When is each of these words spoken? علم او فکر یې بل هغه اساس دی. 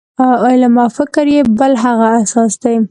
علم 0.45 0.73
او 0.83 0.87
فکر 0.99 1.25
یې 1.35 1.41
بل 1.59 1.73
هغه 1.85 2.07
اساس 2.21 2.53
دی. 2.61 2.75